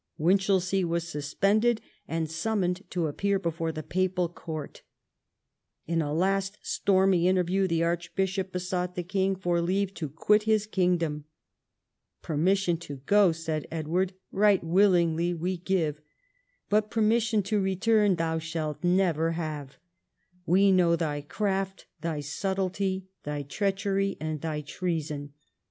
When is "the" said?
3.71-3.83, 7.67-7.83, 8.95-9.03